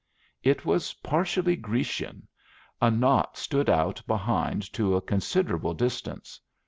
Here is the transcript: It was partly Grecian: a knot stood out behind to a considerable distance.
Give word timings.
It 0.41 0.65
was 0.65 0.93
partly 0.95 1.55
Grecian: 1.55 2.27
a 2.81 2.89
knot 2.89 3.37
stood 3.37 3.69
out 3.69 4.01
behind 4.07 4.73
to 4.73 4.95
a 4.95 5.01
considerable 5.01 5.75
distance. 5.75 6.39